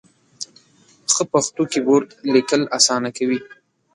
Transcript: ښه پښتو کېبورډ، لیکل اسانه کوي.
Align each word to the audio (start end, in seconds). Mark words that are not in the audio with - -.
ښه 1.13 1.23
پښتو 1.31 1.63
کېبورډ، 1.71 2.07
لیکل 2.33 2.61
اسانه 2.77 3.09
کوي. 3.17 3.39